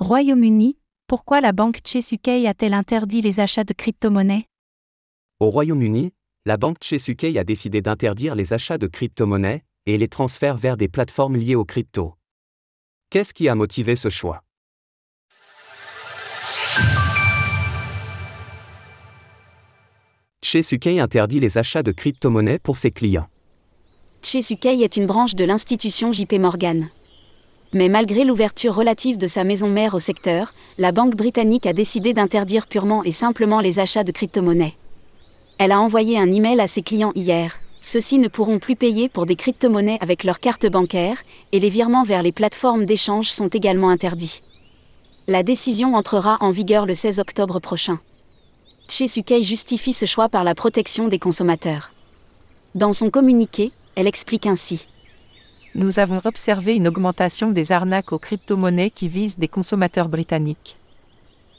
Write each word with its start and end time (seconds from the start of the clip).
Royaume-Uni, 0.00 0.78
pourquoi 1.08 1.42
la 1.42 1.52
banque 1.52 1.80
Chesuke 1.84 2.28
a-t-elle 2.28 2.72
interdit 2.72 3.20
les 3.20 3.38
achats 3.38 3.64
de 3.64 3.74
crypto-monnaies? 3.74 4.46
Au 5.40 5.50
Royaume-Uni, 5.50 6.14
la 6.46 6.56
banque 6.56 6.78
Chesuke 6.82 7.36
a 7.36 7.44
décidé 7.44 7.82
d'interdire 7.82 8.34
les 8.34 8.54
achats 8.54 8.78
de 8.78 8.86
crypto-monnaies 8.86 9.62
et 9.84 9.98
les 9.98 10.08
transferts 10.08 10.56
vers 10.56 10.78
des 10.78 10.88
plateformes 10.88 11.36
liées 11.36 11.54
aux 11.54 11.66
cryptos. 11.66 12.14
Qu'est-ce 13.10 13.34
qui 13.34 13.46
a 13.50 13.54
motivé 13.54 13.94
ce 13.94 14.08
choix? 14.08 14.42
Chesuke 20.42 20.86
interdit 20.86 21.40
les 21.40 21.58
achats 21.58 21.82
de 21.82 21.92
crypto-monnaies 21.92 22.58
pour 22.58 22.78
ses 22.78 22.90
clients. 22.90 23.28
Chesuke 24.22 24.64
est 24.64 24.96
une 24.96 25.06
branche 25.06 25.34
de 25.34 25.44
l'institution 25.44 26.10
JP 26.10 26.32
Morgan. 26.38 26.88
Mais 27.72 27.88
malgré 27.88 28.24
l'ouverture 28.24 28.74
relative 28.74 29.16
de 29.16 29.28
sa 29.28 29.44
maison 29.44 29.68
mère 29.68 29.94
au 29.94 30.00
secteur, 30.00 30.54
la 30.76 30.90
banque 30.90 31.14
britannique 31.14 31.66
a 31.66 31.72
décidé 31.72 32.12
d'interdire 32.12 32.66
purement 32.66 33.04
et 33.04 33.12
simplement 33.12 33.60
les 33.60 33.78
achats 33.78 34.02
de 34.02 34.10
crypto-monnaies. 34.10 34.74
Elle 35.58 35.70
a 35.70 35.80
envoyé 35.80 36.18
un 36.18 36.32
email 36.32 36.60
à 36.60 36.66
ses 36.66 36.82
clients 36.82 37.12
hier. 37.14 37.60
Ceux-ci 37.80 38.18
ne 38.18 38.26
pourront 38.26 38.58
plus 38.58 38.74
payer 38.74 39.08
pour 39.08 39.24
des 39.24 39.36
crypto-monnaies 39.36 39.98
avec 40.00 40.24
leur 40.24 40.40
carte 40.40 40.66
bancaire, 40.66 41.22
et 41.52 41.60
les 41.60 41.70
virements 41.70 42.02
vers 42.02 42.22
les 42.22 42.32
plateformes 42.32 42.86
d'échange 42.86 43.30
sont 43.30 43.48
également 43.48 43.90
interdits. 43.90 44.42
La 45.28 45.44
décision 45.44 45.94
entrera 45.94 46.38
en 46.40 46.50
vigueur 46.50 46.86
le 46.86 46.94
16 46.94 47.20
octobre 47.20 47.60
prochain. 47.60 48.00
Chesuke 48.88 49.42
justifie 49.42 49.92
ce 49.92 50.06
choix 50.06 50.28
par 50.28 50.42
la 50.42 50.56
protection 50.56 51.06
des 51.06 51.20
consommateurs. 51.20 51.92
Dans 52.74 52.92
son 52.92 53.10
communiqué, 53.10 53.70
elle 53.94 54.08
explique 54.08 54.46
ainsi 54.46 54.86
nous 55.74 55.98
avons 55.98 56.20
observé 56.24 56.74
une 56.74 56.88
augmentation 56.88 57.50
des 57.50 57.72
arnaques 57.72 58.12
aux 58.12 58.18
crypto-monnaies 58.18 58.90
qui 58.90 59.08
visent 59.08 59.38
des 59.38 59.48
consommateurs 59.48 60.08
britanniques. 60.08 60.76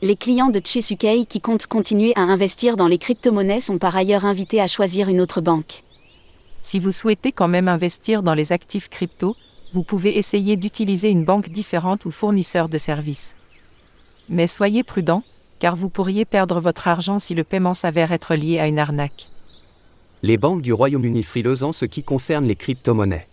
Les 0.00 0.16
clients 0.16 0.48
de 0.48 0.60
Chesuke 0.64 1.28
qui 1.28 1.40
comptent 1.40 1.66
continuer 1.66 2.12
à 2.16 2.22
investir 2.22 2.76
dans 2.76 2.88
les 2.88 2.98
crypto-monnaies 2.98 3.60
sont 3.60 3.78
par 3.78 3.96
ailleurs 3.96 4.24
invités 4.24 4.60
à 4.60 4.66
choisir 4.66 5.08
une 5.08 5.20
autre 5.20 5.40
banque. 5.40 5.82
Si 6.60 6.80
vous 6.80 6.90
souhaitez 6.90 7.30
quand 7.30 7.46
même 7.46 7.68
investir 7.68 8.24
dans 8.24 8.34
les 8.34 8.52
actifs 8.52 8.88
crypto, 8.88 9.36
vous 9.72 9.84
pouvez 9.84 10.18
essayer 10.18 10.56
d'utiliser 10.56 11.08
une 11.08 11.24
banque 11.24 11.50
différente 11.50 12.04
ou 12.04 12.10
fournisseur 12.10 12.68
de 12.68 12.78
services. 12.78 13.36
Mais 14.28 14.48
soyez 14.48 14.82
prudent, 14.82 15.22
car 15.60 15.76
vous 15.76 15.88
pourriez 15.88 16.24
perdre 16.24 16.60
votre 16.60 16.88
argent 16.88 17.20
si 17.20 17.34
le 17.34 17.44
paiement 17.44 17.74
s'avère 17.74 18.10
être 18.10 18.34
lié 18.34 18.58
à 18.58 18.66
une 18.66 18.80
arnaque. 18.80 19.28
Les 20.22 20.36
banques 20.36 20.62
du 20.62 20.72
Royaume-Uni 20.72 21.22
frileuses 21.22 21.62
en 21.62 21.72
ce 21.72 21.84
qui 21.84 22.02
concerne 22.02 22.46
les 22.46 22.56
crypto-monnaies. 22.56 23.26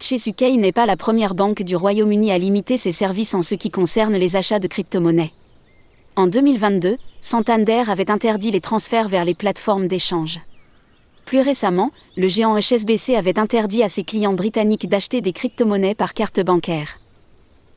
Chesuke 0.00 0.56
n'est 0.56 0.72
pas 0.72 0.86
la 0.86 0.96
première 0.96 1.34
banque 1.34 1.62
du 1.62 1.76
Royaume-Uni 1.76 2.32
à 2.32 2.38
limiter 2.38 2.78
ses 2.78 2.90
services 2.90 3.34
en 3.34 3.42
ce 3.42 3.54
qui 3.54 3.70
concerne 3.70 4.14
les 4.14 4.34
achats 4.34 4.58
de 4.58 4.66
crypto-monnaies. 4.66 5.32
En 6.16 6.26
2022, 6.26 6.96
Santander 7.20 7.84
avait 7.86 8.10
interdit 8.10 8.50
les 8.50 8.62
transferts 8.62 9.08
vers 9.08 9.26
les 9.26 9.34
plateformes 9.34 9.88
d'échange. 9.88 10.40
Plus 11.26 11.40
récemment, 11.40 11.90
le 12.16 12.28
géant 12.28 12.58
HSBC 12.58 13.14
avait 13.14 13.38
interdit 13.38 13.82
à 13.82 13.88
ses 13.88 14.02
clients 14.02 14.32
britanniques 14.32 14.88
d'acheter 14.88 15.20
des 15.20 15.34
crypto-monnaies 15.34 15.94
par 15.94 16.14
carte 16.14 16.40
bancaire. 16.40 16.98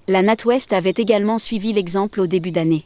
La 0.07 0.21
NatWest 0.21 0.71
avait 0.71 0.93
également 0.95 1.37
suivi 1.37 1.73
l'exemple 1.73 2.21
au 2.21 2.27
début 2.27 2.51
d'année. 2.51 2.85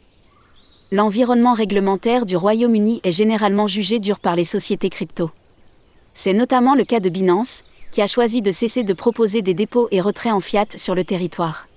L'environnement 0.90 1.52
réglementaire 1.52 2.26
du 2.26 2.36
Royaume-Uni 2.36 3.00
est 3.04 3.12
généralement 3.12 3.68
jugé 3.68 4.00
dur 4.00 4.18
par 4.18 4.34
les 4.34 4.44
sociétés 4.44 4.90
crypto. 4.90 5.30
C'est 6.12 6.32
notamment 6.32 6.74
le 6.74 6.84
cas 6.84 7.00
de 7.00 7.08
Binance, 7.08 7.62
qui 7.90 8.02
a 8.02 8.06
choisi 8.06 8.42
de 8.42 8.50
cesser 8.50 8.82
de 8.82 8.92
proposer 8.92 9.42
des 9.42 9.54
dépôts 9.54 9.88
et 9.90 10.00
retraits 10.00 10.32
en 10.32 10.40
fiat 10.40 10.66
sur 10.76 10.94
le 10.94 11.04
territoire. 11.04 11.68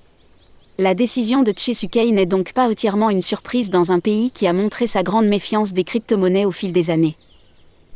La 0.77 0.95
décision 0.95 1.43
de 1.43 1.53
Chesuke 1.55 1.95
n'est 1.95 2.25
donc 2.25 2.53
pas 2.53 2.69
entièrement 2.69 3.09
une 3.09 3.21
surprise 3.21 3.69
dans 3.69 3.91
un 3.91 3.99
pays 3.99 4.31
qui 4.31 4.47
a 4.47 4.53
montré 4.53 4.87
sa 4.87 5.03
grande 5.03 5.27
méfiance 5.27 5.73
des 5.73 5.83
crypto-monnaies 5.83 6.45
au 6.45 6.51
fil 6.51 6.71
des 6.71 6.89
années. 6.89 7.17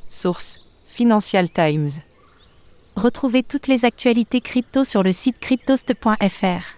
Source 0.10 0.60
Financial 0.90 1.50
Times. 1.50 1.90
Retrouvez 2.96 3.44
toutes 3.44 3.68
les 3.68 3.86
actualités 3.86 4.40
crypto 4.40 4.84
sur 4.84 5.04
le 5.04 5.12
site 5.12 5.40
cryptost.fr. 5.40 6.76